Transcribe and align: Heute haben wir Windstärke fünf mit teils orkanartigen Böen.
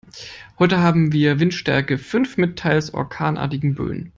Heute 0.57 0.79
haben 0.79 1.13
wir 1.13 1.39
Windstärke 1.39 1.99
fünf 1.99 2.35
mit 2.35 2.57
teils 2.57 2.91
orkanartigen 2.91 3.75
Böen. 3.75 4.09